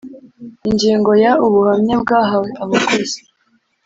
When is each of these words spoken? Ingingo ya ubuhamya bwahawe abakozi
Ingingo 0.67 1.11
ya 1.23 1.31
ubuhamya 1.45 1.95
bwahawe 2.03 2.49
abakozi 2.63 3.19